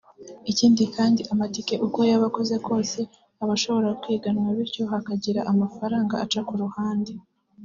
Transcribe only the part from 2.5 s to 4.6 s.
kose aba ashobora kwiganwa